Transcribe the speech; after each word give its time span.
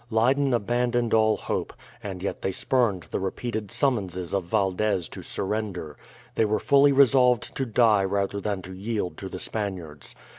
Leyden 0.09 0.51
abandoned 0.51 1.13
all 1.13 1.37
hope, 1.37 1.73
and 2.01 2.23
yet 2.23 2.41
they 2.41 2.51
spurned 2.51 3.03
the 3.11 3.19
repeated 3.19 3.71
summonses 3.71 4.33
of 4.33 4.45
Valdez 4.45 5.07
to 5.09 5.21
surrender. 5.21 5.95
They 6.33 6.43
were 6.45 6.57
fully 6.57 6.91
resolved 6.91 7.55
to 7.55 7.67
die 7.67 8.05
rather 8.05 8.41
than 8.41 8.63
to 8.63 8.73
yield 8.73 9.15
to 9.19 9.29
the 9.29 9.37
Spaniards. 9.37 10.15